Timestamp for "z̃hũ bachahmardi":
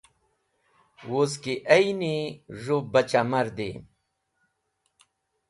2.61-3.69